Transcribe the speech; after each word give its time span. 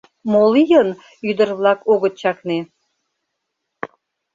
—Мо 0.31 0.41
лийын?— 0.53 0.89
ӱдыр-влак 1.29 1.79
огыт 1.93 2.13
чакне. 2.21 2.59